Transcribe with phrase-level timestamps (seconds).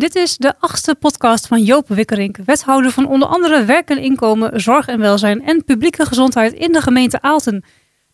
[0.00, 4.60] Dit is de achtste podcast van Joop Wikkerink, wethouder van onder andere werk en inkomen,
[4.60, 7.64] zorg en welzijn en publieke gezondheid in de gemeente Aalten.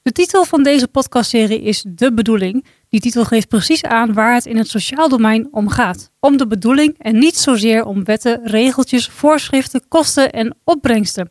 [0.02, 2.64] De titel van deze podcastserie is De Bedoeling.
[2.88, 6.10] Die titel geeft precies aan waar het in het sociaal domein om gaat.
[6.20, 11.30] Om de bedoeling en niet zozeer om wetten, regeltjes, voorschriften, kosten en opbrengsten.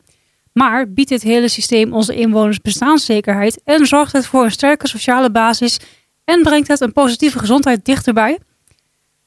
[0.54, 5.32] Maar biedt dit hele systeem onze inwoners bestaanszekerheid en zorgt het voor een sterke sociale
[5.32, 5.80] basis
[6.24, 8.40] en brengt het een positieve gezondheid dichterbij?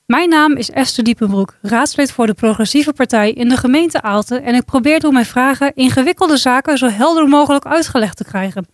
[0.08, 4.54] Mijn naam is Esther Diepenbroek, raadslid voor de Progressieve Partij in de gemeente Aalten en
[4.54, 8.66] ik probeer door mijn vragen ingewikkelde zaken zo helder mogelijk uitgelegd te krijgen.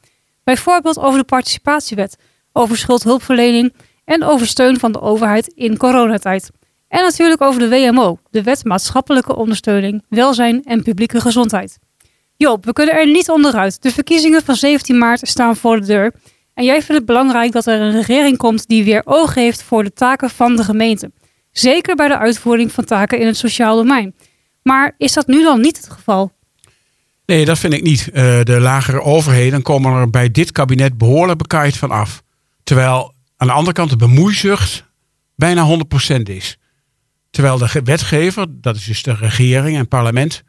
[0.44, 2.16] Bijvoorbeeld over de participatiewet,
[2.52, 6.50] over schuldhulpverlening en over steun van de overheid in coronatijd.
[6.88, 11.78] En natuurlijk over de WMO, de Wet Maatschappelijke Ondersteuning, Welzijn en Publieke Gezondheid.
[12.36, 13.82] Joop, we kunnen er niet onderuit.
[13.82, 16.14] De verkiezingen van 17 maart staan voor de deur.
[16.54, 19.84] En jij vindt het belangrijk dat er een regering komt die weer oog heeft voor
[19.84, 21.10] de taken van de gemeente.
[21.54, 24.14] Zeker bij de uitvoering van taken in het sociaal domein.
[24.62, 26.32] Maar is dat nu dan niet het geval?
[27.26, 28.08] Nee, dat vind ik niet.
[28.08, 32.22] Uh, de lagere overheden komen er bij dit kabinet behoorlijk bekaaid van af.
[32.64, 34.84] Terwijl aan de andere kant de bemoeizucht
[35.36, 35.78] bijna
[36.08, 36.58] 100% is.
[37.30, 40.42] Terwijl de wetgever, dat is dus de regering en parlement,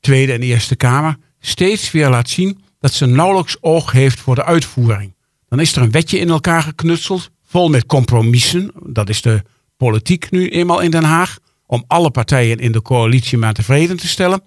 [0.00, 4.44] Tweede en Eerste Kamer, steeds weer laat zien dat ze nauwelijks oog heeft voor de
[4.44, 5.14] uitvoering.
[5.48, 8.72] Dan is er een wetje in elkaar geknutseld, vol met compromissen.
[8.86, 9.42] Dat is de
[9.86, 11.38] politiek nu eenmaal in Den Haag.
[11.66, 14.42] Om alle partijen in de coalitie maar tevreden te stellen.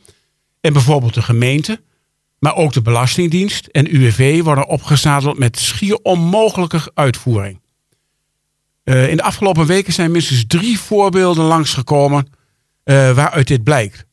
[0.61, 1.81] En bijvoorbeeld de gemeente,
[2.39, 7.59] maar ook de Belastingdienst en UWV worden opgezadeld met schier onmogelijke uitvoering.
[8.83, 14.05] Uh, in de afgelopen weken zijn minstens drie voorbeelden langsgekomen uh, waaruit dit blijkt.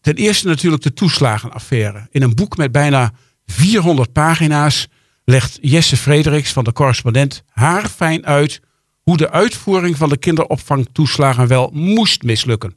[0.00, 2.06] Ten eerste natuurlijk de toeslagenaffaire.
[2.10, 3.12] In een boek met bijna
[3.46, 4.88] 400 pagina's
[5.24, 8.60] legt Jesse Frederiks van de correspondent haar fijn uit
[9.06, 12.76] hoe de uitvoering van de kinderopvangtoeslagen wel moest mislukken.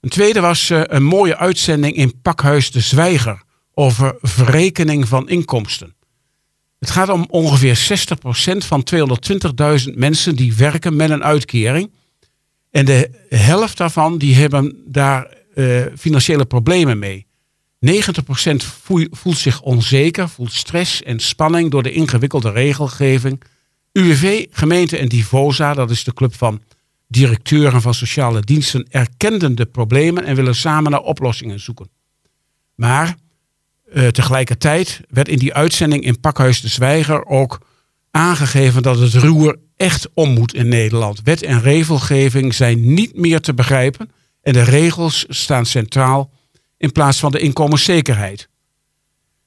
[0.00, 3.42] Een tweede was uh, een mooie uitzending in Pakhuis de Zwijger
[3.74, 5.94] over verrekening van inkomsten.
[6.78, 8.06] Het gaat om ongeveer
[8.54, 8.86] 60% van
[9.88, 11.90] 220.000 mensen die werken met een uitkering.
[12.70, 17.26] En de helft daarvan die hebben daar uh, financiële problemen mee.
[17.86, 17.90] 90%
[19.10, 23.42] voelt zich onzeker, voelt stress en spanning door de ingewikkelde regelgeving.
[23.92, 26.62] UWV, gemeente en Divosa, dat is de club van
[27.08, 31.90] directeuren van sociale diensten, erkenden de problemen en willen samen naar oplossingen zoeken.
[32.74, 33.16] Maar
[33.92, 37.60] uh, tegelijkertijd werd in die uitzending in Pakhuis de Zwijger ook
[38.10, 41.20] aangegeven dat het roer echt om moet in Nederland.
[41.24, 44.10] Wet en regelgeving zijn niet meer te begrijpen
[44.42, 46.30] en de regels staan centraal
[46.76, 48.48] in plaats van de inkomenszekerheid.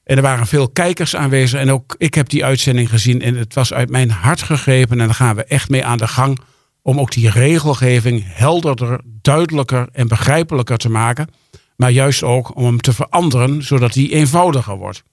[0.03, 3.53] En er waren veel kijkers aanwezig en ook ik heb die uitzending gezien en het
[3.53, 6.39] was uit mijn hart gegrepen en daar gaan we echt mee aan de gang
[6.81, 11.27] om ook die regelgeving helderder, duidelijker en begrijpelijker te maken,
[11.75, 15.03] maar juist ook om hem te veranderen zodat die eenvoudiger wordt.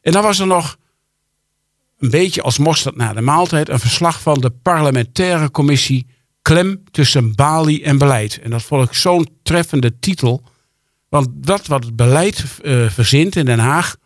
[0.00, 0.76] En dan was er nog
[1.98, 6.06] een beetje als mosterd na de maaltijd een verslag van de parlementaire commissie
[6.42, 8.40] Klem tussen Bali en beleid.
[8.42, 10.42] En dat vond ik zo'n treffende titel.
[11.08, 13.96] Want dat wat het beleid uh, verzint in Den Haag,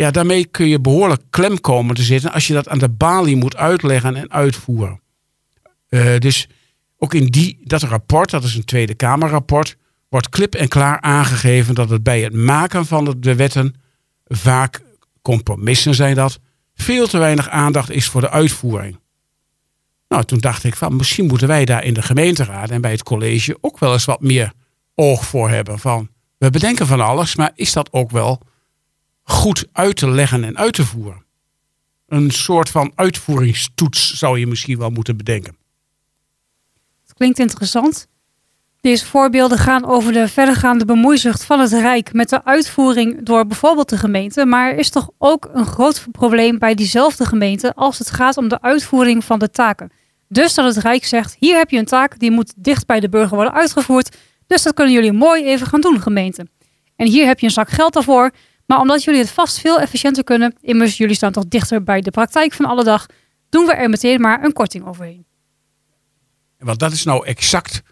[0.00, 3.36] ja, daarmee kun je behoorlijk klem komen te zitten als je dat aan de balie
[3.36, 5.00] moet uitleggen en uitvoeren.
[5.88, 6.48] Uh, dus
[6.98, 9.76] ook in die, dat rapport, dat is een Tweede Kamerrapport,
[10.08, 13.74] wordt klip en klaar aangegeven dat het bij het maken van de wetten
[14.26, 14.82] vaak
[15.22, 16.40] compromissen zijn dat,
[16.74, 18.98] veel te weinig aandacht is voor de uitvoering.
[20.08, 23.02] Nou, toen dacht ik van misschien moeten wij daar in de gemeenteraad en bij het
[23.02, 24.52] college ook wel eens wat meer
[24.94, 25.78] oog voor hebben.
[25.78, 26.08] Van
[26.38, 28.42] we bedenken van alles, maar is dat ook wel
[29.30, 31.24] goed uit te leggen en uit te voeren?
[32.06, 35.56] Een soort van uitvoeringstoets zou je misschien wel moeten bedenken.
[37.02, 38.08] Het klinkt interessant.
[38.80, 43.88] Deze voorbeelden gaan over de verdergaande bemoeizucht van het Rijk met de uitvoering door bijvoorbeeld
[43.88, 44.46] de gemeente.
[44.46, 48.48] Maar er is toch ook een groot probleem bij diezelfde gemeente als het gaat om
[48.48, 49.90] de uitvoering van de taken.
[50.28, 53.08] Dus dat het Rijk zegt: hier heb je een taak, die moet dicht bij de
[53.08, 54.16] burger worden uitgevoerd.
[54.46, 56.46] Dus dat kunnen jullie mooi even gaan doen, gemeente.
[56.96, 58.30] En hier heb je een zak geld daarvoor.
[58.70, 62.10] Maar omdat jullie het vast veel efficiënter kunnen, immers jullie staan toch dichter bij de
[62.10, 63.06] praktijk van alle dag,
[63.48, 65.24] doen we er meteen maar een korting overheen.
[66.58, 67.82] Want dat is nou exact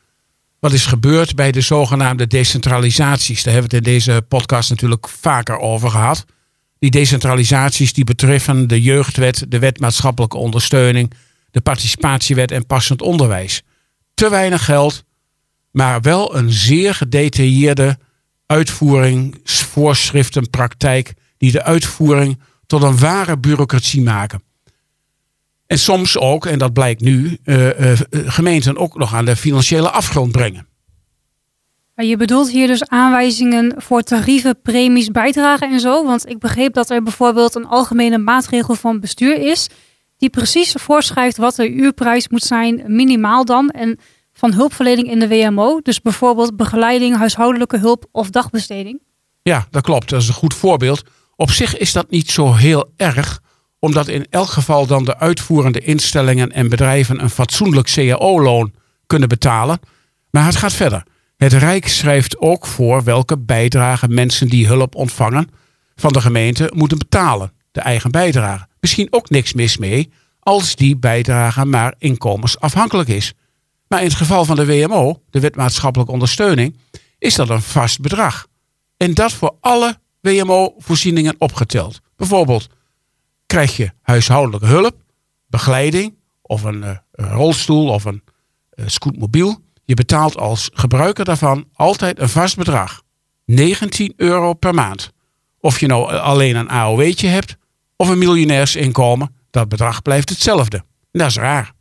[0.58, 3.42] wat is gebeurd bij de zogenaamde decentralisaties.
[3.42, 6.24] Daar hebben we het in deze podcast natuurlijk vaker over gehad.
[6.78, 11.12] Die decentralisaties die betreffen de jeugdwet, de wet maatschappelijke ondersteuning,
[11.50, 13.62] de participatiewet en passend onderwijs.
[14.14, 15.04] Te weinig geld,
[15.70, 17.98] maar wel een zeer gedetailleerde
[18.48, 24.42] uitvoering, voorschriften, praktijk, die de uitvoering tot een ware bureaucratie maken.
[25.66, 29.90] En soms ook, en dat blijkt nu, uh, uh, gemeenten ook nog aan de financiële
[29.90, 30.66] afgrond brengen.
[31.94, 36.04] Je bedoelt hier dus aanwijzingen voor tarieven, premies, bijdragen en zo.
[36.04, 39.68] Want ik begreep dat er bijvoorbeeld een algemene maatregel van bestuur is.
[40.16, 43.70] Die precies voorschrijft wat de uurprijs moet zijn, minimaal dan.
[43.70, 43.98] En
[44.38, 45.80] van hulpverlening in de WMO.
[45.82, 49.00] Dus bijvoorbeeld begeleiding, huishoudelijke hulp of dagbesteding.
[49.42, 50.08] Ja, dat klopt.
[50.08, 51.02] Dat is een goed voorbeeld.
[51.36, 53.40] Op zich is dat niet zo heel erg,
[53.78, 58.72] omdat in elk geval dan de uitvoerende instellingen en bedrijven een fatsoenlijk cao-loon
[59.06, 59.80] kunnen betalen.
[60.30, 61.02] Maar het gaat verder.
[61.36, 65.50] Het Rijk schrijft ook voor welke bijdrage mensen die hulp ontvangen
[65.96, 67.52] van de gemeente moeten betalen.
[67.72, 68.66] De eigen bijdrage.
[68.80, 73.34] Misschien ook niks mis mee als die bijdrage maar inkomensafhankelijk is.
[73.88, 76.76] Maar in het geval van de WMO, de Wet Maatschappelijke Ondersteuning,
[77.18, 78.46] is dat een vast bedrag.
[78.96, 82.00] En dat voor alle WMO-voorzieningen opgeteld.
[82.16, 82.66] Bijvoorbeeld
[83.46, 84.96] krijg je huishoudelijke hulp,
[85.46, 88.22] begeleiding of een, uh, rolstoel of een
[88.74, 89.60] uh, scootmobiel.
[89.84, 93.02] Je betaalt als gebruiker daarvan altijd een vast bedrag.
[93.44, 95.12] 19 euro per maand.
[95.60, 97.56] Of je nou alleen een AOW'tje hebt
[97.96, 100.84] of een miljonairsinkomen, dat bedrag blijft hetzelfde.
[101.12, 101.72] Dat is raar.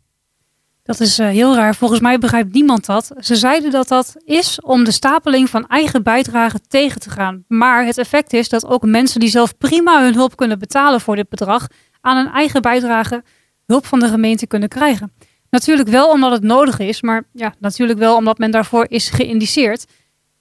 [0.87, 1.75] Dat is uh, heel raar.
[1.75, 3.11] Volgens mij begrijpt niemand dat.
[3.19, 7.43] Ze zeiden dat dat is om de stapeling van eigen bijdragen tegen te gaan.
[7.47, 11.15] Maar het effect is dat ook mensen die zelf prima hun hulp kunnen betalen voor
[11.15, 11.67] dit bedrag,
[12.01, 13.23] aan een eigen bijdrage
[13.65, 15.13] hulp van de gemeente kunnen krijgen.
[15.49, 19.85] Natuurlijk wel omdat het nodig is, maar ja, natuurlijk wel omdat men daarvoor is geïndiceerd.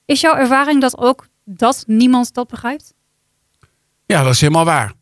[0.05, 2.93] Is jouw ervaring dat ook dat niemand dat begrijpt?
[4.05, 4.93] Ja, dat is helemaal waar.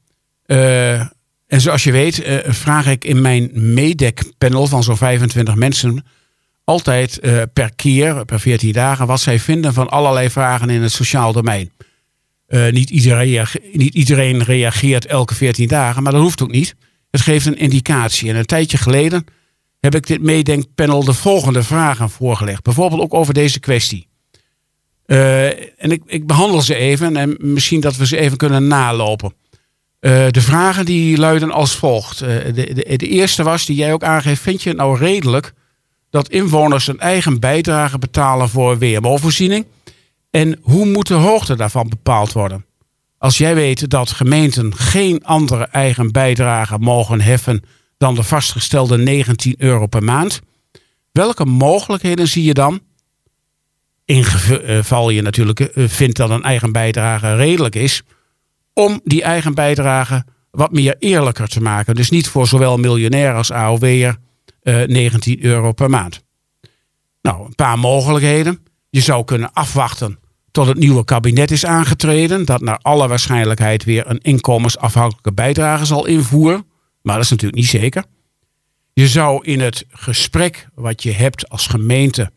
[0.45, 1.06] Uh,
[1.47, 6.06] en zoals je weet uh, vraag ik in mijn MEDEC-panel van zo'n 25 mensen
[6.63, 10.92] altijd uh, per keer, per 14 dagen, wat zij vinden van allerlei vragen in het
[10.92, 11.71] sociaal domein.
[12.47, 16.75] Uh, niet, iedereen, niet iedereen reageert elke 14 dagen, maar dat hoeft ook niet.
[17.12, 18.30] Het geeft een indicatie.
[18.30, 19.25] En een tijdje geleden
[19.80, 22.63] heb ik dit meedenkpanel de volgende vragen voorgelegd.
[22.63, 24.07] Bijvoorbeeld ook over deze kwestie.
[25.06, 29.33] en ik, ik behandel ze even en misschien dat we ze even kunnen nalopen.
[30.06, 32.22] Uh, de vragen die luiden als volgt.
[32.22, 35.54] Uh, de, de, de, eerste was, die jij ook aangeeft, vind je het nou redelijk
[36.10, 39.66] dat inwoners een eigen bijdrage betalen voor WMO-voorziening?
[40.31, 42.66] En hoe moet de hoogte daarvan bepaald worden?
[43.18, 47.63] Als jij weet dat gemeenten geen andere eigen bijdrage mogen heffen
[47.98, 50.42] dan de vastgestelde 19 euro per maand,
[51.12, 52.80] welke mogelijkheden zie je dan?
[54.06, 58.04] In geval je natuurlijk vindt dat een eigen bijdrage redelijk is,
[58.75, 61.95] om die eigen bijdrage wat meer eerlijker te maken.
[61.95, 64.18] Dus niet voor zowel miljonair als AOW'er
[64.63, 66.24] uh, 19 euro per maand.
[67.22, 68.60] Nou, een paar mogelijkheden.
[68.89, 70.19] Je zou kunnen afwachten
[70.51, 72.45] tot het nieuwe kabinet is aangetreden.
[72.45, 76.66] Dat naar alle waarschijnlijkheid weer een inkomensafhankelijke bijdrage zal invoeren.
[77.01, 78.04] Maar dat is natuurlijk niet zeker.
[78.94, 82.31] Je zou in het gesprek wat je hebt als gemeente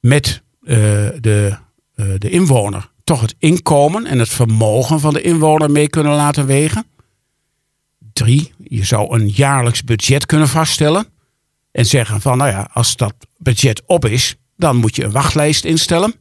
[0.00, 0.76] met uh,
[1.20, 1.56] de,
[1.96, 6.46] uh, de inwoner toch het inkomen en het vermogen van de inwoner mee kunnen laten
[6.46, 6.84] wegen.
[8.12, 11.06] Drie, je zou een jaarlijks budget kunnen vaststellen.
[11.72, 15.64] En zeggen van, nou ja, als dat budget op is, dan moet je een wachtlijst
[15.64, 16.14] instellen.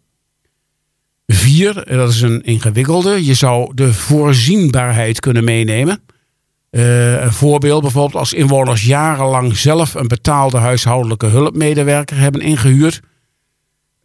[1.27, 6.01] Vier, dat is een ingewikkelde, je zou de voorzienbaarheid kunnen meenemen.
[6.71, 13.01] Uh, een voorbeeld bijvoorbeeld als inwoners jarenlang zelf een betaalde huishoudelijke hulpmedewerker hebben ingehuurd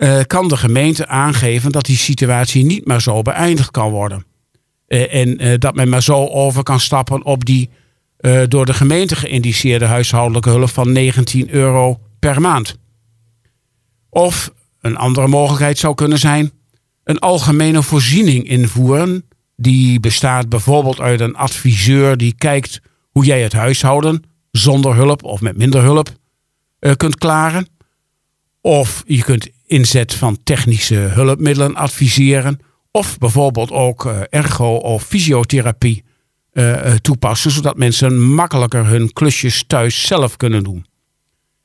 [0.00, 4.24] uh, kan de gemeente aangeven dat die situatie niet meer zo beëindigd kan worden.
[4.88, 7.70] Uh, en uh, dat men maar zo over kan stappen op die
[8.48, 12.78] door de gemeente geïndiceerde huishoudelijke hulp van 19 euro per maand.
[14.10, 16.52] Of een andere mogelijkheid zou kunnen zijn
[17.04, 19.24] een algemene voorziening invoeren.
[19.56, 22.80] Die bestaat bijvoorbeeld uit een adviseur die kijkt
[23.10, 26.12] hoe jij het huishouden zonder hulp of met minder hulp
[26.96, 27.66] kunt klaren.
[28.60, 32.58] Of je kunt inzet van technische hulpmiddelen adviseren.
[32.90, 36.04] Of bijvoorbeeld ook uh, ergo- of fysiotherapie
[36.52, 40.86] uh, toepassen, zodat mensen makkelijker hun klusjes thuis zelf kunnen doen.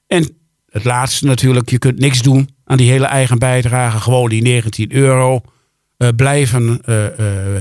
[0.07, 0.37] En
[0.69, 4.93] het laatste natuurlijk, je kunt niks doen aan die hele eigen bijdrage, gewoon die 19
[4.93, 5.41] euro
[6.15, 6.81] blijven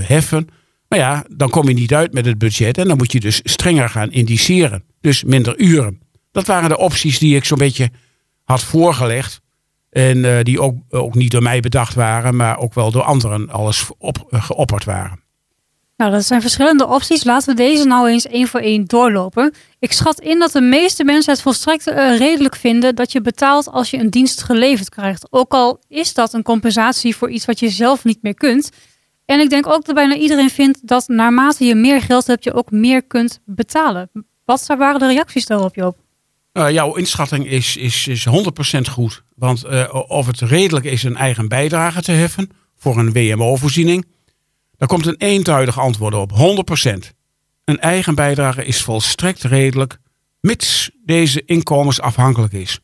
[0.00, 0.48] heffen.
[0.88, 3.40] Maar ja, dan kom je niet uit met het budget en dan moet je dus
[3.42, 4.84] strenger gaan indiceren.
[5.00, 6.00] Dus minder uren.
[6.32, 7.90] Dat waren de opties die ik zo'n beetje
[8.44, 9.40] had voorgelegd.
[9.94, 13.50] En uh, die ook, ook niet door mij bedacht waren, maar ook wel door anderen
[13.50, 15.22] alles op, uh, geopperd waren.
[15.96, 17.24] Nou, dat zijn verschillende opties.
[17.24, 19.54] Laten we deze nou eens één voor één doorlopen.
[19.78, 23.68] Ik schat in dat de meeste mensen het volstrekt uh, redelijk vinden dat je betaalt
[23.68, 25.26] als je een dienst geleverd krijgt.
[25.30, 28.70] Ook al is dat een compensatie voor iets wat je zelf niet meer kunt.
[29.24, 32.54] En ik denk ook dat bijna iedereen vindt dat naarmate je meer geld hebt, je
[32.54, 34.10] ook meer kunt betalen.
[34.44, 36.03] Wat waren de reacties daarop, Joop?
[36.54, 38.30] Uh, jouw inschatting is, is, is 100%
[38.90, 39.22] goed.
[39.36, 44.06] Want uh, of het redelijk is een eigen bijdrage te heffen voor een WMO-voorziening,
[44.76, 46.32] daar komt een eenduidig antwoord op.
[46.86, 47.14] 100%.
[47.64, 49.98] Een eigen bijdrage is volstrekt redelijk,
[50.40, 52.78] mits deze inkomensafhankelijk is.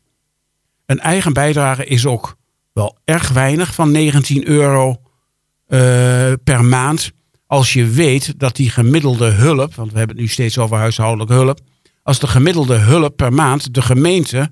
[0.85, 2.37] Een eigen bijdrage is ook
[2.73, 4.89] wel erg weinig van 19 euro
[5.67, 7.11] uh, per maand.
[7.47, 11.33] Als je weet dat die gemiddelde hulp, want we hebben het nu steeds over huishoudelijke
[11.33, 11.59] hulp,
[12.03, 14.51] als de gemiddelde hulp per maand de gemeente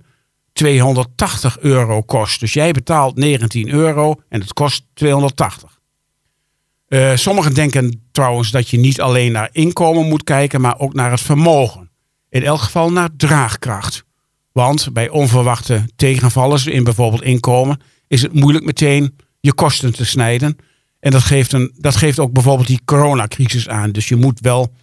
[0.54, 2.40] 280 euro kost.
[2.40, 5.80] Dus jij betaalt 19 euro en het kost 280.
[6.88, 11.12] Uh, sommigen denken trouwens dat je niet alleen naar inkomen moet kijken, maar ook naar
[11.12, 11.90] het vermogen.
[12.30, 14.04] In elk geval naar draagkracht.
[14.52, 20.58] Want bij onverwachte tegenvallers in bijvoorbeeld inkomen is het moeilijk meteen je kosten te snijden.
[21.00, 23.92] En dat geeft, een, dat geeft ook bijvoorbeeld die coronacrisis aan.
[23.92, 24.74] Dus je moet wel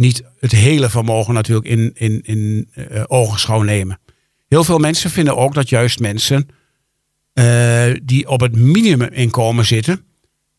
[0.00, 3.98] niet het hele vermogen natuurlijk in, in, in uh, ogenschouw nemen.
[4.48, 6.48] Heel veel mensen vinden ook dat juist mensen
[7.34, 10.04] uh, die op het minimuminkomen zitten,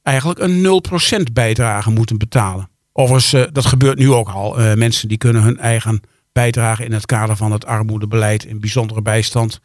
[0.03, 0.83] eigenlijk een
[1.29, 2.69] 0% bijdrage moeten betalen.
[2.93, 4.75] Overigens, uh, dat gebeurt nu ook al.
[4.75, 9.60] mensen die kunnen hun eigen bijdrage in het kader van het armoedebeleid in bijzondere bijstand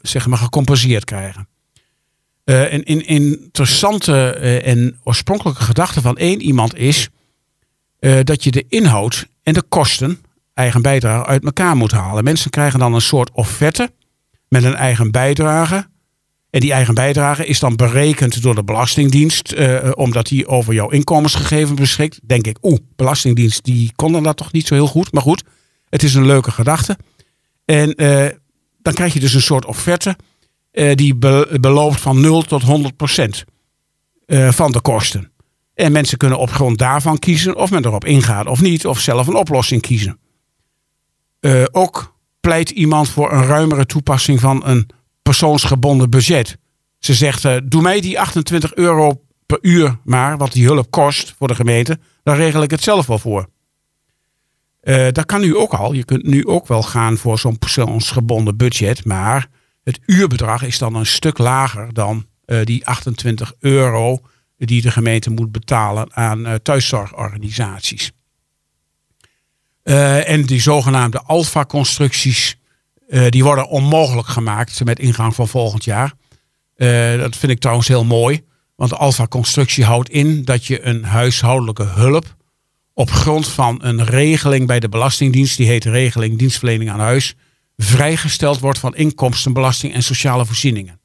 [0.00, 1.48] zeg maar gecompenseerd krijgen.
[2.44, 4.30] een, een interessante
[4.64, 7.10] en oorspronkelijke gedachte van één iemand is
[8.04, 10.18] uh, dat je de inhoud en de kosten,
[10.54, 12.24] eigen bijdrage, uit elkaar moet halen.
[12.24, 13.90] Mensen krijgen dan een soort offerte
[14.48, 15.86] met een eigen bijdrage.
[16.50, 20.90] En die eigen bijdrage is dan berekend door de Belastingdienst, uh, omdat die over jouw
[20.90, 22.20] inkomensgegevens beschikt.
[22.22, 25.12] Denk ik, oeh, Belastingdienst, die kon dan dat toch niet zo heel goed.
[25.12, 25.44] Maar goed,
[25.88, 26.98] het is een leuke gedachte.
[27.64, 27.94] En
[28.82, 30.16] dan krijg je dus een soort offerte
[30.94, 33.44] die be belooft van 0 tot 100 procent
[34.50, 35.33] van de kosten.
[35.74, 39.26] En mensen kunnen op grond daarvan kiezen of men erop ingaat of niet, of zelf
[39.26, 40.18] een oplossing kiezen.
[41.40, 44.88] Uh, ook pleit iemand voor een ruimere toepassing van een
[45.22, 46.56] persoonsgebonden budget.
[46.98, 51.34] Ze zegt, uh, doe mij die 28 euro per uur maar, wat die hulp kost
[51.38, 53.48] voor de gemeente, dan regel ik het zelf wel voor.
[54.82, 55.92] Uh, dat kan nu ook al.
[55.92, 59.48] Je kunt nu ook wel gaan voor zo'n persoonsgebonden budget, maar
[59.82, 62.26] het uurbedrag is dan een stuk lager dan
[62.64, 64.20] die 28 euro
[64.58, 68.12] die de gemeente moet betalen aan uh, thuiszorgorganisaties.
[69.84, 72.56] Uh, en die zogenaamde alfa-constructies,
[73.08, 76.12] uh, die worden onmogelijk gemaakt met ingang van volgend jaar.
[77.18, 78.44] dat vind ik trouwens heel mooi,
[78.76, 82.36] want de alfa-constructie houdt in dat je een huishoudelijke hulp
[82.94, 87.34] op grond van een regeling bij de Belastingdienst, die heet regeling dienstverlening aan huis,
[87.76, 91.00] vrijgesteld wordt van inkomstenbelasting en sociale voorzieningen.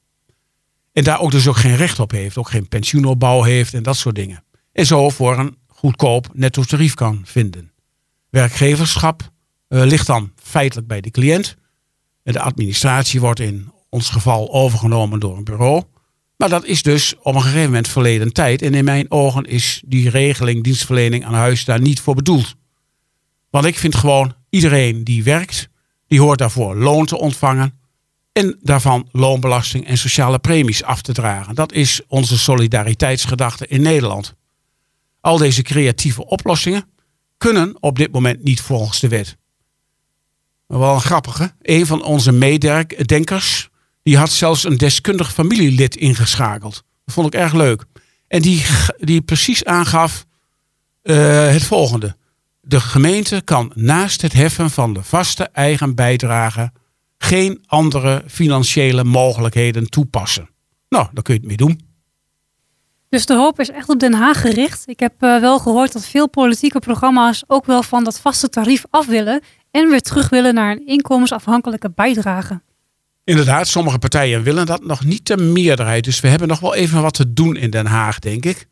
[0.94, 2.38] En daar ook dus ook geen recht op heeft.
[2.38, 4.44] Ook geen pensioenopbouw heeft en dat soort dingen.
[4.72, 7.72] En zo voor een goedkoop netto tarief kan vinden.
[8.30, 9.22] Werkgeverschap
[9.70, 11.56] uh, ligt dan feitelijk bij de cliënt.
[12.24, 15.84] En de administratie wordt in ons geval overgenomen door een bureau.
[16.38, 18.62] Maar dat is dus op een gegeven moment verleden tijd.
[18.62, 22.56] En in mijn ogen is die regeling dienstverlening aan huis daar niet voor bedoeld.
[23.50, 25.70] Want ik vind gewoon iedereen die werkt,
[26.08, 27.79] die hoort daarvoor loon te ontvangen
[28.40, 31.56] en daarvan loonbelasting en sociale premies af te dragen.
[31.56, 34.34] Dat is onze solidariteitsgedachte in Nederland.
[35.22, 36.86] Al deze creatieve oplossingen
[37.38, 39.38] kunnen op dit moment niet volgens de wet.
[40.68, 41.54] Maar wel een grappige.
[41.62, 43.70] Een van onze meedenkers,
[44.04, 46.84] die had zelfs een deskundig familielid ingeschakeld.
[47.06, 47.86] Dat vond ik erg leuk.
[48.28, 48.66] En die,
[48.98, 50.26] die precies aangaf
[51.04, 52.16] uh, het volgende.
[52.62, 56.72] De gemeente kan naast het heffen van de vaste eigen bijdrage
[57.24, 60.50] geen andere financiële mogelijkheden toepassen.
[60.90, 61.88] Nou, daar kun je het mee doen.
[63.10, 64.84] Dus de hoop is echt op Den Haag gericht.
[64.86, 68.84] Ik heb uh, wel gehoord dat veel politieke programma's ook wel van dat vaste tarief
[68.90, 72.62] af willen en weer terug willen naar een inkomensafhankelijke bijdrage.
[73.24, 76.04] Inderdaad, sommige partijen willen dat nog niet de meerderheid.
[76.04, 78.68] Dus we hebben nog wel even wat te doen in Den Haag, denk ik.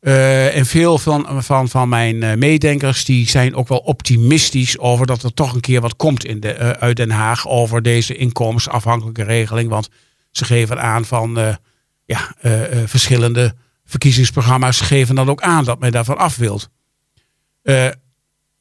[0.00, 5.06] Uh, en veel van, van, van mijn uh, meedenkers die zijn ook wel optimistisch over
[5.06, 8.16] dat er toch een keer wat komt in de, uh, uit Den Haag over deze
[8.16, 9.68] inkomensafhankelijke regeling.
[9.68, 9.88] Want
[10.30, 11.58] ze geven aan van
[12.04, 12.34] ja,
[12.86, 16.70] verschillende verkiezingsprogramma's geven dan ook aan dat men daarvan af wilt.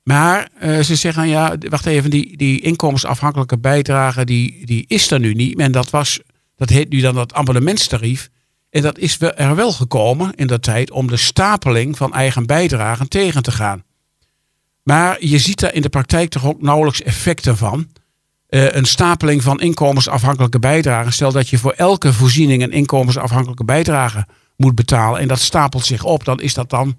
[0.04, 5.34] maar ze zeggen ja, wacht even, die, die inkomensafhankelijke bijdrage die, die is er nu
[5.34, 5.60] niet.
[5.60, 6.20] En dat was,
[6.56, 8.30] dat heet nu dan dat abonnementstarief.
[8.70, 13.10] En dat is er wel gekomen in de tijd om de stapeling van eigen bijdragen
[13.10, 13.84] tegen te gaan.
[14.84, 17.88] Maar je ziet daar in de praktijk toch ook nauwelijks effecten van.
[18.50, 21.14] Uh, een stapeling van inkomensafhankelijke bijdragen.
[21.14, 25.20] Stel dat je voor elke voorziening een inkomensafhankelijke bijdrage moet betalen.
[25.20, 26.26] En dat stapelt zich op.
[26.26, 26.98] Dan is dat dan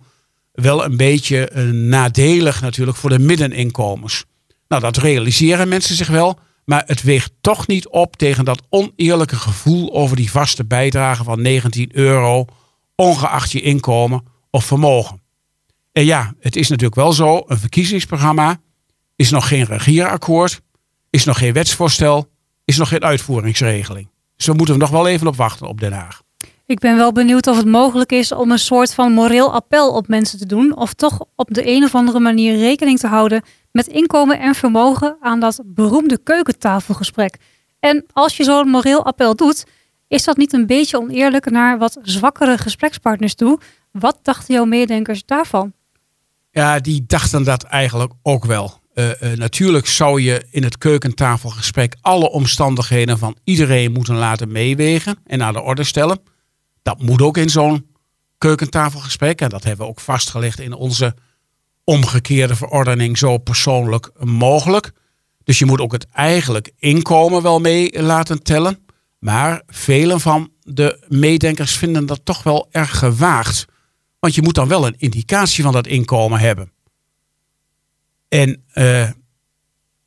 [0.52, 4.24] wel een beetje uh, nadelig natuurlijk voor de middeninkomens.
[4.68, 6.38] Nou, dat realiseren mensen zich wel.
[6.68, 11.42] Maar het weegt toch niet op tegen dat oneerlijke gevoel over die vaste bijdrage van
[11.42, 12.44] 19 euro,
[12.94, 15.22] ongeacht je inkomen of vermogen.
[15.92, 18.60] En ja, het is natuurlijk wel zo, een verkiezingsprogramma
[19.16, 20.60] is nog geen regeerakkoord,
[21.10, 22.28] is nog geen wetsvoorstel,
[22.64, 24.08] is nog geen uitvoeringsregeling.
[24.36, 26.22] Dus we moeten er nog wel even op wachten op Den Haag.
[26.66, 30.08] Ik ben wel benieuwd of het mogelijk is om een soort van moreel appel op
[30.08, 30.76] mensen te doen.
[30.76, 35.16] Of toch op de een of andere manier rekening te houden met inkomen en vermogen
[35.20, 37.36] aan dat beroemde keukentafelgesprek.
[37.80, 39.66] En als je zo'n moreel appel doet,
[40.08, 43.60] is dat niet een beetje oneerlijk naar wat zwakkere gesprekspartners toe?
[43.92, 45.72] Wat dachten jouw mededenkers daarvan?
[46.50, 48.80] Ja, die dachten dat eigenlijk ook wel.
[48.94, 55.18] Uh, uh, natuurlijk zou je in het keukentafelgesprek alle omstandigheden van iedereen moeten laten meewegen
[55.26, 56.20] en naar de orde stellen.
[56.82, 57.86] Dat moet ook in zo'n
[58.38, 59.40] keukentafelgesprek.
[59.40, 61.14] En dat hebben we ook vastgelegd in onze
[61.88, 64.92] omgekeerde verordening zo persoonlijk mogelijk.
[65.44, 68.86] Dus je moet ook het eigenlijk inkomen wel mee laten tellen.
[69.18, 73.64] Maar velen van de meedenkers vinden dat toch wel erg gewaagd.
[74.18, 76.72] Want je moet dan wel een indicatie van dat inkomen hebben.
[78.28, 79.10] En uh,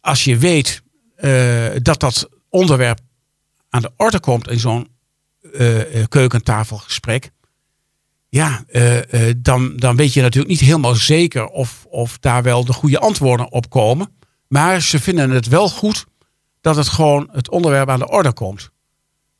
[0.01, 0.81] als je weet
[1.17, 2.99] uh, dat dat onderwerp
[3.69, 4.87] aan de orde komt in zo'n
[5.41, 7.31] uh, keukentafelgesprek.
[8.33, 8.65] Ja,
[9.37, 13.51] dan, dan weet je natuurlijk niet helemaal zeker of, of daar wel de goede antwoorden
[13.51, 14.07] op komen.
[14.47, 16.05] Maar ze vinden het wel goed
[16.61, 18.71] dat het gewoon het onderwerp aan de orde komt.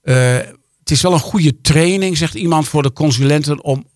[0.01, 3.87] het is wel een goede training, zegt iemand voor de consulenten, om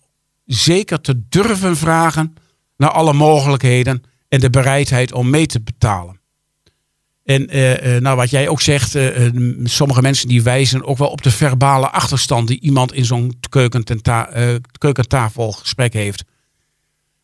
[0.44, 2.34] zeker te durven vragen
[2.76, 6.15] naar alle mogelijkheden en de bereidheid om mee te betalen.
[7.26, 9.28] En uh, nou, wat jij ook zegt, uh,
[9.64, 13.38] sommige mensen die wijzen ook wel op de verbale achterstand die iemand in zo'n
[14.78, 16.24] keukentafelgesprek heeft.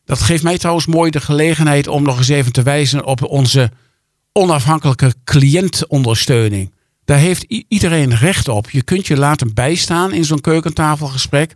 [0.05, 3.71] Dat geeft mij trouwens mooi de gelegenheid om nog eens even te wijzen op onze
[4.31, 6.73] onafhankelijke cliëntondersteuning.
[7.05, 8.69] Daar heeft iedereen recht op.
[8.69, 11.53] Je kunt je laten bijstaan in zo'n keukentafelgesprek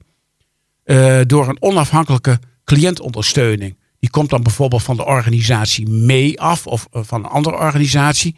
[1.26, 3.78] door een onafhankelijke cliëntondersteuning.
[4.00, 8.36] Die komt dan bijvoorbeeld van de organisatie mee af of eh, van een andere organisatie.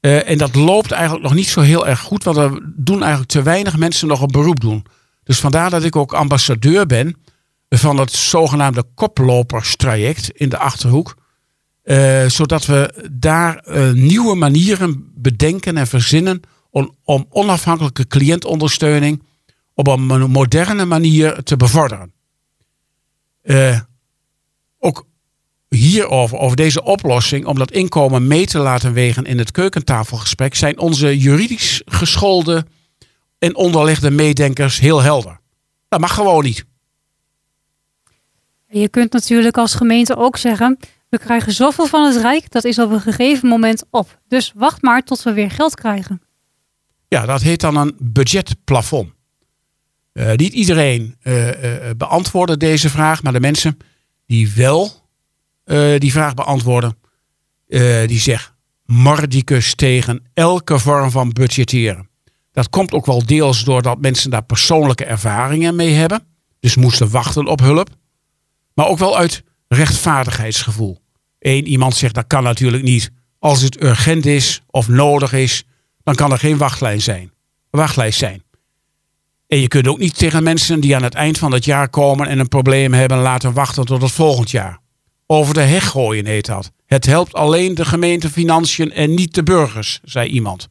[0.00, 3.30] Uh, en dat loopt eigenlijk nog niet zo heel erg goed, want er doen eigenlijk
[3.30, 4.86] te weinig mensen nog een beroep doen.
[5.24, 7.16] Dus vandaar dat ik ook ambassadeur ben
[7.68, 11.16] van het zogenaamde koploperstraject in de Achterhoek.
[11.84, 19.22] Uh, zodat we daar nieuwe manieren bedenken en verzinnen om, om onafhankelijke cliëntondersteuning
[19.74, 22.12] op een moderne manier te bevorderen.
[23.42, 23.80] Uh,
[24.84, 25.06] ook
[25.68, 30.78] hierover, over deze oplossing, om dat inkomen mee te laten wegen in het keukentafelgesprek, zijn
[30.78, 32.66] onze juridisch geschoolde
[33.38, 35.40] en onderlegde meedenkers heel helder.
[35.88, 36.64] Dat mag gewoon niet.
[38.68, 42.78] Je kunt natuurlijk als gemeente ook zeggen: we krijgen zoveel van het Rijk, dat is
[42.78, 44.20] op een gegeven moment op.
[44.28, 46.22] Dus wacht maar tot we weer geld krijgen.
[47.08, 49.12] Ja, dat heet dan een budgetplafond.
[50.12, 53.78] Uh, niet iedereen uh, uh, beantwoordde deze vraag, maar de mensen
[54.32, 54.90] die wel
[55.64, 56.96] uh, die vraag beantwoorden.
[57.68, 58.52] Uh, die zegt
[58.84, 62.08] mordicus tegen elke vorm van budgetteren.
[62.52, 66.24] Dat komt ook wel deels doordat mensen daar persoonlijke ervaringen mee hebben.
[66.60, 67.88] Dus moesten wachten op hulp.
[68.74, 71.00] Maar ook wel uit rechtvaardigheidsgevoel.
[71.38, 73.10] Eén iemand zegt dat kan natuurlijk niet.
[73.38, 75.64] Als het urgent is of nodig is,
[76.02, 77.32] dan kan er geen wachtlijn zijn.
[77.70, 78.42] Wachtlijst zijn.
[79.52, 82.26] En je kunt ook niet tegen mensen die aan het eind van het jaar komen
[82.26, 84.78] en een probleem hebben laten wachten tot het volgend jaar.
[85.26, 86.70] Over de heg gooien heet dat.
[86.86, 90.68] Het helpt alleen de gemeentefinanciën en niet de burgers, zei iemand.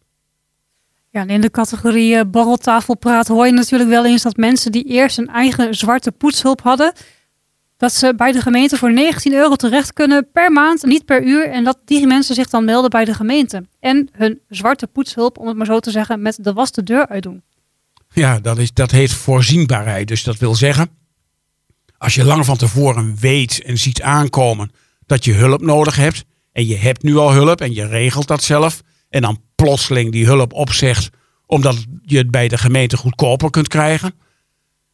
[1.10, 5.18] Ja, in de categorie uh, borreltafelpraat hoor je natuurlijk wel eens dat mensen die eerst
[5.18, 6.94] een eigen zwarte poetshulp hadden,
[7.78, 11.50] dat ze bij de gemeente voor 19 euro terecht kunnen per maand, niet per uur.
[11.50, 13.66] En dat die mensen zich dan melden bij de gemeente.
[13.80, 17.08] En hun zwarte poetshulp, om het maar zo te zeggen, met de was de deur
[17.08, 17.44] uitdoen.
[18.14, 20.08] Ja, dat, is, dat heet voorzienbaarheid.
[20.08, 20.90] Dus dat wil zeggen,
[21.98, 24.72] als je lang van tevoren weet en ziet aankomen
[25.06, 26.26] dat je hulp nodig hebt.
[26.52, 28.82] En je hebt nu al hulp en je regelt dat zelf.
[29.10, 31.10] En dan plotseling die hulp opzegt
[31.46, 34.14] omdat je het bij de gemeente goedkoper kunt krijgen.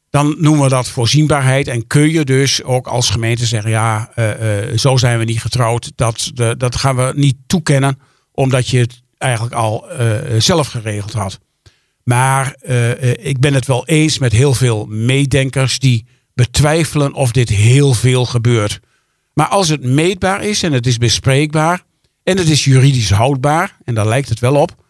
[0.10, 1.68] Dan noemen we dat voorzienbaarheid.
[1.68, 5.42] En kun je dus ook als gemeente zeggen: ja, uh, uh, zo zijn we niet
[5.42, 5.92] getrouwd.
[5.96, 8.00] Dat, dat gaan we niet toekennen,
[8.32, 11.40] omdat je het eigenlijk al uh, zelf geregeld had.
[12.08, 17.50] Maar uh, ik ben het wel eens met heel veel meedenkers die betwijfelen of dit
[17.50, 18.80] heel veel gebeurt.
[19.34, 21.84] Maar als het meetbaar is en het is bespreekbaar
[22.24, 24.84] en het is juridisch houdbaar, en daar lijkt het wel op,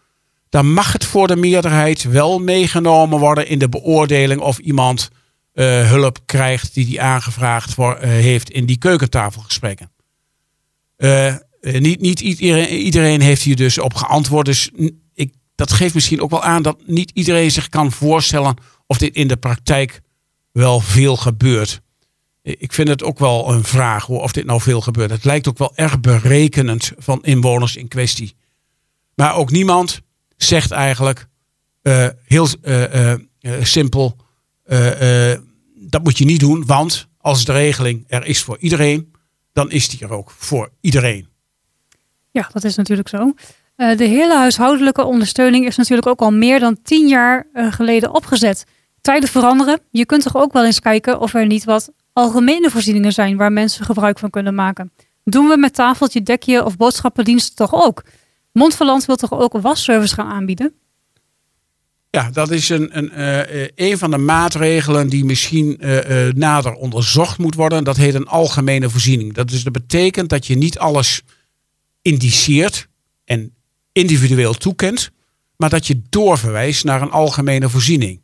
[0.48, 5.08] dan mag het voor de meerderheid wel meegenomen worden in de beoordeling of iemand
[5.54, 9.90] uh, hulp krijgt die die aangevraagd voor, heeft in die keukentafelgesprekken.
[11.60, 14.46] niet niet iedereen, iedereen heeft hier dus op geantwoord.
[14.46, 14.70] Dus
[15.58, 19.28] dat geeft misschien ook wel aan dat niet iedereen zich kan voorstellen of dit in
[19.28, 20.00] de praktijk
[20.52, 21.80] wel veel gebeurt.
[22.42, 25.10] Ik vind het ook wel een vraag of dit nou veel gebeurt.
[25.10, 28.36] Het lijkt ook wel erg berekenend van inwoners in kwestie.
[29.14, 30.00] Maar ook niemand
[30.36, 31.26] zegt eigenlijk
[31.82, 33.14] uh, heel uh,
[33.62, 34.16] simpel:
[35.74, 39.12] dat moet je niet doen, want als de regeling er is voor iedereen,
[39.52, 41.28] dan is die er ook voor iedereen.
[42.30, 43.34] Ja, dat is natuurlijk zo.
[43.78, 48.64] De hele huishoudelijke ondersteuning is natuurlijk ook al meer dan tien jaar geleden opgezet.
[49.00, 49.80] Tijden veranderen.
[49.90, 53.52] Je kunt toch ook wel eens kijken of er niet wat algemene voorzieningen zijn waar
[53.52, 54.92] mensen gebruik van kunnen maken.
[55.24, 58.02] Doen we met tafeltje, dekje of boodschappendienst toch ook?
[58.52, 60.72] Mondverland wil toch ook een wasservice gaan aanbieden?
[62.10, 65.80] Ja, dat is een, een, uh, een van de maatregelen die misschien
[66.34, 67.84] nader onderzocht moet worden.
[67.84, 69.34] Dat heet een algemene voorziening.
[69.34, 71.22] Dat, dus dat betekent dat je niet alles
[72.02, 72.88] indiceert
[73.24, 73.56] en
[73.98, 75.10] individueel toekent,
[75.56, 78.20] maar dat je doorverwijst naar een algemene voorziening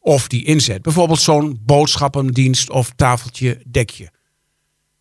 [0.00, 0.82] of die inzet.
[0.82, 4.10] Bijvoorbeeld zo'n boodschappendienst of tafeltje dekje.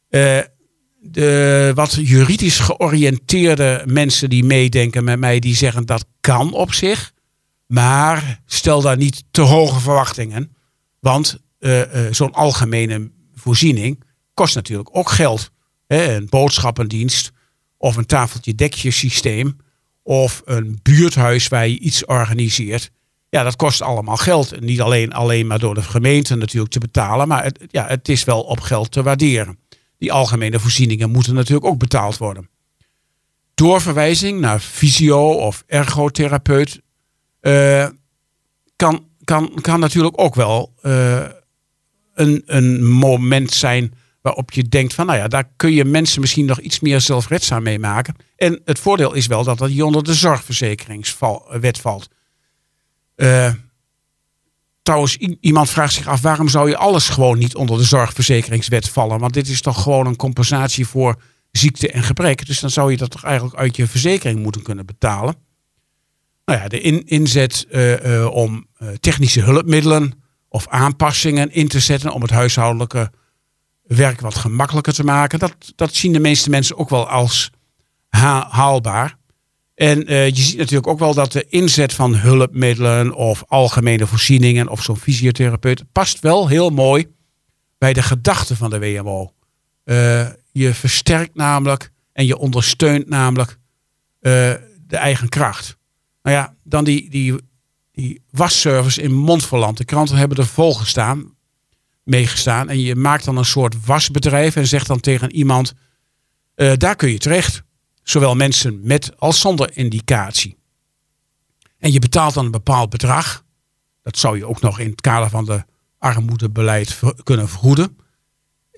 [0.09, 0.39] Uh,
[1.01, 7.13] de wat juridisch georiënteerde mensen die meedenken met mij, die zeggen dat kan op zich.
[7.65, 10.55] Maar stel daar niet te hoge verwachtingen.
[10.99, 15.51] Want uh, uh, zo'n algemene voorziening kost natuurlijk ook geld.
[15.87, 16.15] Hè?
[16.15, 17.31] Een boodschappendienst
[17.77, 19.57] of een tafeltje dekje systeem.
[20.09, 22.91] Of een buurthuis waar je iets organiseert.
[23.29, 24.59] Ja, dat kost allemaal geld.
[24.59, 28.23] Niet alleen, alleen maar door de gemeente natuurlijk te betalen, maar het, ja, het is
[28.23, 29.59] wel op geld te waarderen.
[29.97, 32.49] Die algemene voorzieningen moeten natuurlijk ook betaald worden.
[33.53, 36.81] Doorverwijzing naar fysio of ergotherapeut
[37.41, 37.87] uh,
[38.75, 41.25] kan, kan, kan natuurlijk ook wel uh,
[42.13, 46.45] een, een moment zijn waarop je denkt van, nou ja, daar kun je mensen misschien
[46.45, 48.15] nog iets meer zelfredzaam mee maken.
[48.35, 52.09] En het voordeel is wel dat dat hier onder de zorgverzekeringswet valt.
[53.15, 53.53] Uh,
[54.81, 59.19] trouwens, iemand vraagt zich af waarom zou je alles gewoon niet onder de zorgverzekeringswet vallen?
[59.19, 62.45] Want dit is toch gewoon een compensatie voor ziekte en gebrek.
[62.45, 65.35] Dus dan zou je dat toch eigenlijk uit je verzekering moeten kunnen betalen.
[66.45, 68.67] Nou ja, de in, inzet uh, uh, om
[68.99, 73.11] technische hulpmiddelen of aanpassingen in te zetten om het huishoudelijke
[73.95, 75.39] werk wat gemakkelijker te maken.
[75.39, 77.49] Dat, dat zien de meeste mensen ook wel als
[78.49, 79.17] haalbaar.
[79.75, 84.67] En uh, je ziet natuurlijk ook wel dat de inzet van hulpmiddelen of algemene voorzieningen
[84.67, 87.07] of zo'n fysiotherapeut past wel heel mooi
[87.77, 89.33] bij de gedachten van de WMO.
[89.85, 93.51] Uh, je versterkt namelijk en je ondersteunt namelijk
[94.21, 94.31] uh,
[94.87, 95.77] de eigen kracht.
[96.21, 97.35] Nou ja, dan die, die,
[97.91, 99.77] die wasservice in Montferland.
[99.77, 101.33] De kranten hebben er vol gestaan,
[102.09, 102.69] meegestaan.
[102.69, 105.73] En je maakt dan een soort wasbedrijf en zegt dan tegen iemand,
[106.55, 107.63] daar kun je terecht.
[108.03, 110.57] Zowel mensen met als zonder indicatie.
[111.77, 113.43] En je betaalt dan een bepaald bedrag.
[114.01, 115.63] Dat zou je ook nog in het kader van de
[115.97, 117.97] armoedebeleid kunnen vergoeden.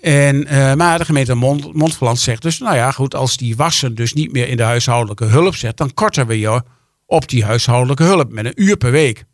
[0.02, 4.13] En, uh, maar de gemeente Mond, zegt dus, nou ja, goed, als die wassen dus
[4.13, 6.63] niet meer in de huishoudelijke hulp zet, dan korten we je
[7.06, 9.26] op die huishoudelijke hulp met een uur per week.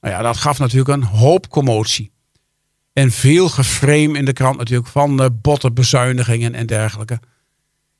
[0.00, 2.12] Nou ja, dat gaf natuurlijk een hoop commotie.
[2.92, 7.20] En veel geframe in de krant natuurlijk van uh, botte bezuinigingen en dergelijke.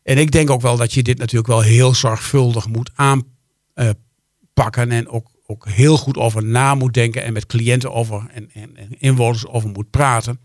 [0.03, 4.91] En ik denk ook wel dat je dit natuurlijk wel heel zorgvuldig moet aanpakken.
[4.91, 7.23] en ook, ook heel goed over na moet denken.
[7.23, 10.41] En met cliënten over en, en, inwoners over moet praten.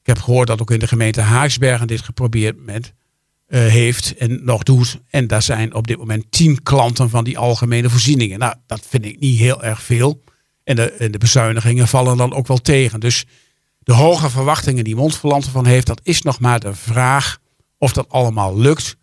[0.00, 2.92] Ik heb gehoord dat ook in de gemeente Haagsbergen dit geprobeerd met,
[3.48, 5.00] uh, heeft en nog doet.
[5.08, 8.38] En daar zijn op dit moment tien klanten van die algemene voorzieningen.
[8.38, 10.22] Nou, dat vind ik niet heel erg veel.
[10.64, 13.00] En de, en de bezuinigingen vallen dan ook wel tegen.
[13.00, 13.24] Dus
[13.88, 17.38] de hoge verwachtingen die Mondverland van heeft, dat is nog maar de vraag
[17.78, 18.96] of dat allemaal lukt.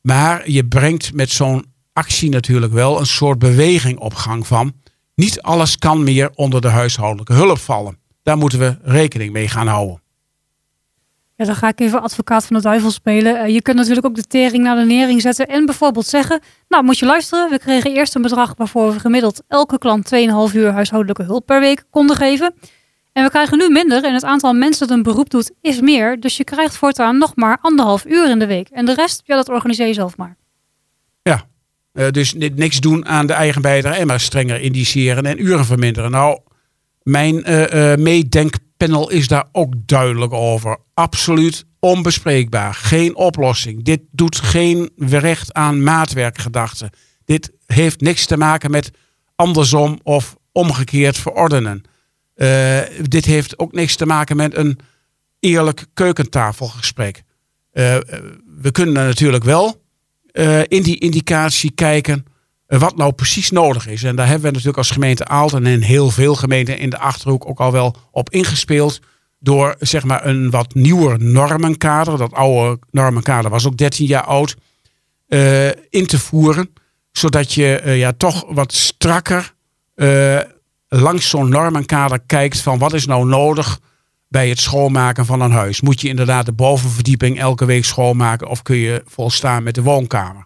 [0.00, 4.72] Maar je brengt met zo'n actie natuurlijk wel een soort beweging op gang van.
[5.14, 7.98] Niet alles kan meer onder de huishoudelijke hulp vallen.
[8.22, 10.02] Daar moeten we rekening mee gaan houden.
[11.36, 13.40] Ja, dan ga ik even advocaat van de duivel spelen.
[13.40, 16.84] Eh, je kunt natuurlijk ook de tering naar de nering zetten en bijvoorbeeld zeggen: Nou,
[16.84, 17.50] moet je luisteren.
[17.50, 20.14] We kregen eerst een bedrag waarvoor we gemiddeld elke klant
[20.50, 22.54] 2,5 uur huishoudelijke hulp per week konden geven.
[23.12, 26.20] En we krijgen nu minder en het aantal mensen dat een beroep doet is meer.
[26.20, 28.68] Dus je krijgt voortaan nog maar anderhalf uur in de week.
[28.68, 30.36] En de rest, ja, dat organiseer je zelf maar.
[31.22, 31.46] Ja,
[31.92, 36.10] uh, dus niks doen aan de eigen bijdrage en maar strenger indiceren en uren verminderen.
[36.10, 36.40] Nou,
[37.02, 40.78] mijn uh, meedenkpanel is daar ook duidelijk over.
[40.94, 42.74] Absoluut onbespreekbaar.
[42.74, 43.84] Geen oplossing.
[43.84, 46.90] Dit doet geen recht aan maatwerkgedachten.
[47.24, 48.90] Dit heeft niks te maken met
[49.36, 51.82] andersom of omgekeerd verordenen.
[52.36, 54.78] Uh, dit heeft ook niks te maken met een
[55.40, 57.22] eerlijk keukentafelgesprek.
[57.72, 57.96] Uh,
[58.60, 59.80] we kunnen natuurlijk wel
[60.68, 62.24] in die indicatie kijken
[62.66, 64.02] wat nou precies nodig is.
[64.02, 67.48] En daar hebben we natuurlijk als gemeente Aalten en heel veel gemeenten in de Achterhoek
[67.48, 69.00] ook al wel op ingespeeld.
[69.38, 74.56] Door zeg maar een wat nieuwer normenkader, dat oude normenkader was ook 13 jaar oud,
[75.90, 76.70] in te voeren.
[77.12, 79.54] Zodat je ja, toch wat strakker
[80.94, 83.80] langs zo'n normenkader kijkt van wat is nou nodig
[84.28, 85.80] bij het schoonmaken van een huis.
[85.80, 90.44] Moet je inderdaad de bovenverdieping elke week schoonmaken of kun je volstaan met de woonkamer?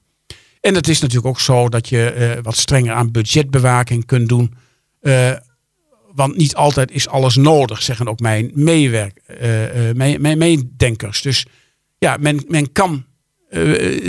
[0.61, 4.55] En het is natuurlijk ook zo dat je uh, wat strenger aan budgetbewaking kunt doen.
[5.03, 5.31] Uh,
[6.15, 9.39] want niet altijd is alles nodig, zeggen ook mijn, meewerk, uh,
[9.95, 11.23] mijn, mijn meedenkers.
[11.23, 11.47] Dus
[11.99, 13.05] ja, men, men kan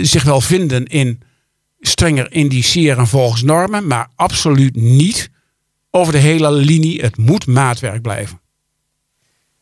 [0.02, 1.20] zich wel vinden in
[1.80, 5.30] strenger indiceren volgens normen, maar absoluut niet
[5.90, 7.00] over de hele linie.
[7.00, 8.40] Het moet maatwerk blijven.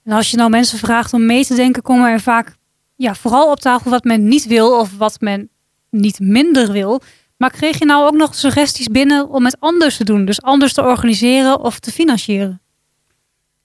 [0.05, 2.57] En als je nou mensen vraagt om mee te denken, komen er vaak
[2.97, 5.51] ja, vooral op tafel wat men niet wil of wat men
[5.91, 7.03] niet minder wil.
[7.37, 10.25] Maar kreeg je nou ook nog suggesties binnen om het anders te doen?
[10.25, 12.61] Dus anders te organiseren of te financieren?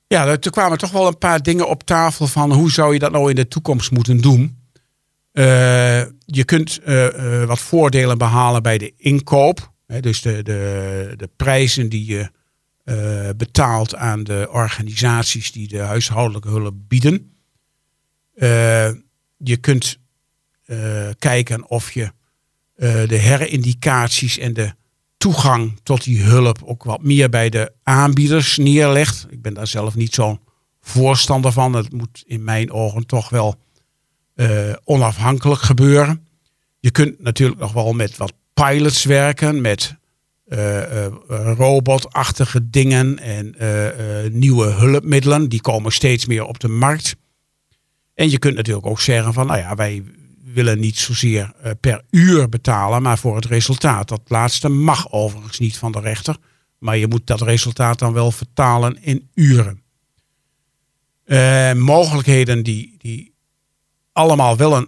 [0.08, 3.12] Ja, er kwamen toch wel een paar dingen op tafel van hoe zou je dat
[3.12, 4.60] nou in de toekomst moeten doen.
[5.34, 5.46] Uh,
[6.26, 9.72] je kunt uh, uh, wat voordelen behalen bij de inkoop.
[9.88, 12.30] Hè, dus de, de, de prijzen die je
[13.38, 17.36] betaalt aan de organisaties die de huishoudelijke hulp bieden.
[19.38, 20.00] je kunt
[21.20, 22.12] kijken of je
[23.08, 24.74] de herindicaties en de
[25.18, 29.28] toegang tot die hulp ook wat meer bij de aanbieders neerlegt.
[29.30, 30.40] Ik ben daar zelf niet zo'n
[30.82, 31.74] voorstander van.
[31.74, 33.62] Het moet in mijn ogen toch wel
[34.84, 36.28] onafhankelijk gebeuren.
[36.80, 39.96] Je kunt natuurlijk nog wel met wat pilots werken, met
[41.56, 43.56] robotachtige dingen en
[44.32, 45.50] nieuwe hulpmiddelen.
[45.50, 47.16] Die komen steeds meer op de markt.
[48.14, 50.04] En je kunt natuurlijk ook zeggen van, nou ja, wij
[50.54, 54.08] willen niet zozeer eh, per uur betalen, maar voor het resultaat.
[54.08, 56.38] Dat laatste mag overigens niet van de rechter,
[56.78, 59.80] maar je moet dat resultaat dan wel vertalen in uren.
[61.78, 63.34] Mogelijkheden die, die
[64.14, 64.88] allemaal wel een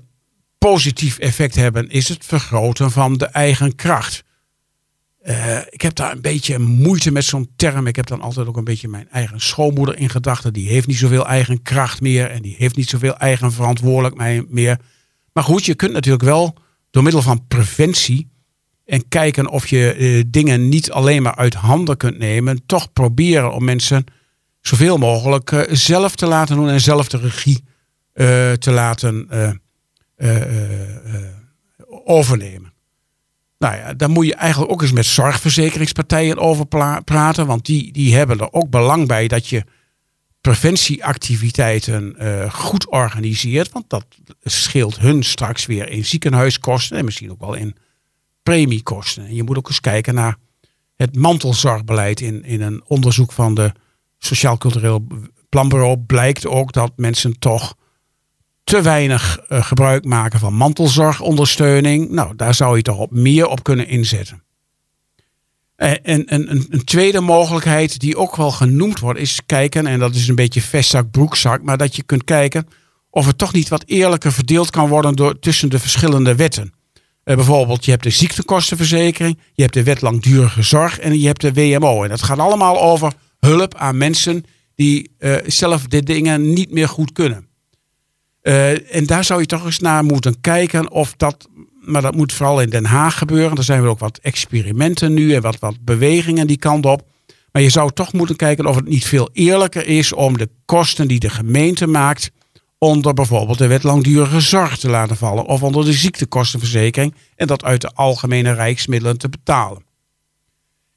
[0.57, 4.23] positief effect hebben, is het vergroten van de eigen kracht.
[5.27, 7.87] Uh, ik heb daar een beetje moeite met zo'n term.
[7.87, 10.53] Ik heb dan altijd ook een beetje mijn eigen schoonmoeder in gedachten.
[10.53, 14.79] Die heeft niet zoveel eigen kracht meer en die heeft niet zoveel eigen verantwoordelijkheid meer.
[15.33, 16.57] Maar goed, je kunt natuurlijk wel
[16.89, 18.31] door middel van preventie
[18.85, 23.53] en kijken of je eh, dingen niet alleen maar uit handen kunt nemen, toch proberen
[23.53, 24.03] om mensen
[24.61, 27.63] zoveel mogelijk uh, zelf te laten doen en zelf de regie
[28.59, 29.29] te laten
[32.05, 32.72] overnemen.
[33.63, 36.65] Nou ja, daar moet je eigenlijk ook eens met zorgverzekeringspartijen over
[37.03, 39.63] praten, want die, die hebben er ook belang bij dat je
[40.41, 43.71] preventieactiviteiten uh, goed organiseert.
[43.71, 44.05] Want dat
[44.43, 47.75] scheelt hun straks weer in ziekenhuiskosten en misschien ook wel in
[48.43, 49.25] premiekosten.
[49.25, 50.35] En je moet ook eens kijken naar
[50.95, 52.21] het mantelzorgbeleid.
[52.21, 53.71] In, in een onderzoek van de
[54.17, 55.07] Sociaal Cultureel
[55.49, 57.75] Planbureau blijkt ook dat mensen toch
[58.63, 62.09] te weinig uh, gebruik maken van mantelzorgondersteuning.
[62.09, 64.43] Nou, daar zou je toch op meer op kunnen inzetten.
[65.75, 70.15] Eh, en een, een, tweede mogelijkheid die ook wel genoemd wordt, is kijken, en dat
[70.15, 72.67] is een beetje vestzak, broekzak, maar dat je kunt kijken
[73.09, 76.73] of het toch niet wat eerlijker verdeeld kan worden door, tussen de verschillende wetten.
[77.25, 81.41] Uh, bijvoorbeeld, je hebt de ziektekostenverzekering, je hebt de wet langdurige zorg en je hebt
[81.41, 82.03] de WMO.
[82.03, 84.43] En dat gaat allemaal over hulp aan mensen
[84.75, 85.11] die
[85.45, 87.47] zelf dit dingen niet meer goed kunnen.
[88.43, 91.47] Uh, en daar zou je toch eens naar moeten kijken of dat
[91.85, 93.57] maar dat moet vooral in Den Haag gebeuren.
[93.57, 97.07] Er zijn ook wat experimenten nu en wat, wat bewegingen die kant op.
[97.51, 101.07] Maar je zou toch moeten kijken of het niet veel eerlijker is om de kosten
[101.07, 102.31] die de gemeente maakt
[102.77, 107.63] onder bijvoorbeeld de wet langdurige zorg te laten vallen of onder de ziektekostenverzekering en dat
[107.63, 109.83] uit de algemene rijksmiddelen te betalen.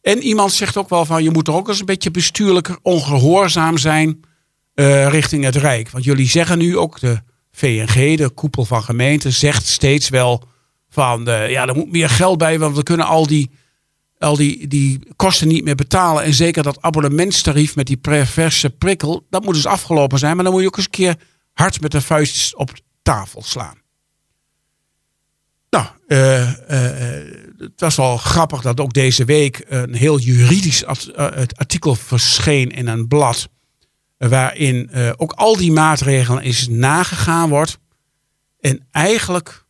[0.02, 3.78] En iemand zegt ook wel van je moet er ook eens een beetje bestuurlijker ongehoorzaam
[3.78, 4.20] zijn
[4.74, 5.90] uh, richting het Rijk.
[5.90, 7.22] Want jullie zeggen nu ook de
[7.56, 10.42] VNG, de koepel van gemeenten, zegt steeds wel
[10.88, 13.50] van uh, ja, er moet meer geld bij, want we kunnen al die,
[14.18, 16.22] al die, die kosten niet meer betalen.
[16.22, 20.34] En zeker dat abonnementstarief met die perverse prikkel, dat moet dus afgelopen zijn.
[20.34, 21.16] Maar dan moet je ook eens een keer
[21.52, 22.70] hard met de vuist op
[23.02, 23.78] tafel slaan.
[25.70, 26.52] Nou, uh, uh,
[27.58, 30.84] het was wel grappig dat ook deze week een heel juridisch
[31.54, 33.48] artikel verscheen in een blad.
[34.18, 37.78] Waarin ook al die maatregelen is nagegaan wordt.
[38.60, 39.64] En eigenlijk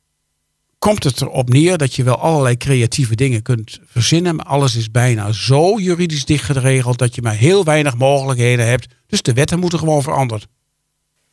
[0.79, 4.37] komt het erop neer dat je wel allerlei creatieve dingen kunt verzinnen.
[4.37, 8.87] Maar alles is bijna zo juridisch dicht geregeld dat je maar heel weinig mogelijkheden hebt.
[9.07, 10.47] Dus de wetten moeten gewoon veranderd.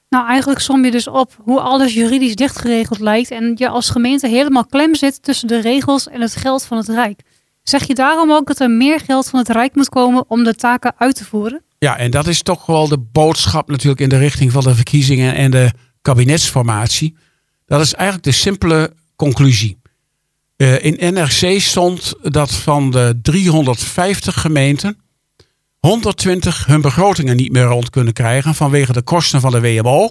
[0.10, 4.28] Nou, eigenlijk som je dus op hoe alles juridisch dichtgeregeld lijkt en je als gemeente
[4.28, 7.21] helemaal klem zit tussen de regels en het geld van het Rijk.
[7.63, 10.56] Zeg je daarom ook dat er meer geld van het Rijk moet komen om de
[10.56, 11.63] taken uit te voeren?
[11.83, 15.35] Ja, en dat is toch wel de boodschap natuurlijk in de richting van de verkiezingen
[15.35, 17.15] en de kabinetsformatie.
[17.65, 19.77] Dat is eigenlijk de simpele conclusie.
[20.57, 24.97] Uh, in NRC stond dat van de 350 gemeenten
[25.79, 30.09] 120 hun begrotingen niet meer rond kunnen krijgen vanwege de kosten van de WMO.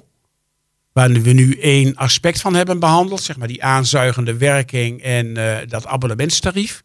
[0.92, 5.56] Waar we nu één aspect van hebben behandeld, zeg maar die aanzuigende werking en uh,
[5.68, 6.82] dat abonnementstarief.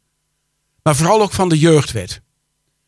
[0.84, 2.22] Maar vooral ook van de jeugdwet.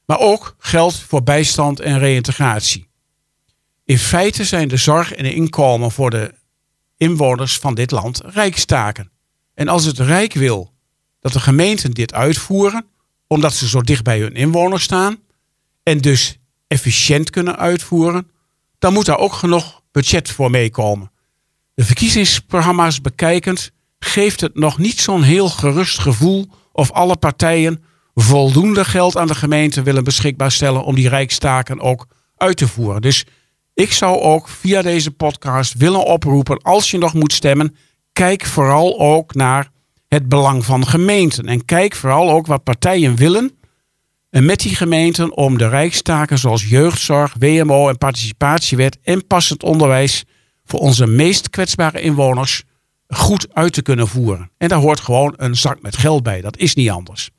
[0.10, 2.88] Maar ook geld voor bijstand en reïntegratie.
[3.86, 6.34] In feite zijn de zorg en de inkomen voor de
[6.98, 9.12] inwoners van dit land rijkstaken.
[9.54, 10.74] En als het Rijk wil
[11.20, 12.86] dat de gemeenten dit uitvoeren,
[13.28, 15.18] omdat ze zo dicht bij hun inwoners staan
[15.84, 18.32] en dus efficiënt kunnen uitvoeren,
[18.80, 21.12] dan moet daar ook genoeg budget voor meekomen.
[21.74, 27.84] De verkiezingsprogramma's bekijkend geeft het nog niet zo'n heel gerust gevoel of alle partijen
[28.22, 33.02] voldoende geld aan de gemeente willen beschikbaar stellen om die rijkstaken ook uit te voeren.
[33.02, 33.26] Dus
[33.74, 37.76] ik zou ook via deze podcast willen oproepen, als je nog moet stemmen,
[38.14, 39.70] kijk vooral ook naar
[40.08, 41.46] het belang van gemeenten.
[41.46, 43.58] En kijk vooral ook wat partijen willen.
[44.30, 50.24] En met die gemeenten om de rijkstaken zoals jeugdzorg, WMO en participatiewet en passend onderwijs
[50.66, 52.64] voor onze meest kwetsbare inwoners
[53.08, 54.52] goed uit te kunnen voeren.
[54.58, 56.42] En daar hoort gewoon een zak met geld bij.
[56.42, 57.30] Dat is niet anders.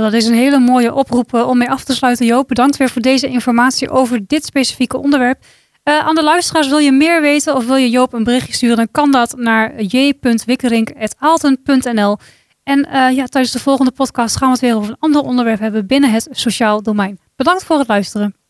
[0.00, 2.26] Dat is een hele mooie oproep eh, om mee af te sluiten.
[2.26, 5.44] Joop, bedankt weer voor deze informatie over dit specifieke onderwerp.
[5.84, 8.76] Uh, aan de luisteraars, wil je meer weten of wil je Joop een berichtje sturen,
[8.76, 12.16] dan kan dat naar j.wikkerink.aalten.nl.
[12.62, 15.60] En uh, ja, tijdens de volgende podcast gaan we het weer over een ander onderwerp
[15.60, 17.18] hebben binnen het sociaal domein.
[17.36, 18.41] Bedankt voor het luisteren.